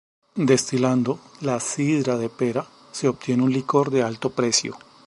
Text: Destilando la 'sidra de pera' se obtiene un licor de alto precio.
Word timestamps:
Destilando 0.49 1.19
la 1.41 1.59
'sidra 1.59 2.17
de 2.17 2.27
pera' 2.27 2.65
se 2.91 3.07
obtiene 3.07 3.43
un 3.43 3.51
licor 3.53 3.91
de 3.91 4.01
alto 4.01 4.31
precio. 4.31 4.75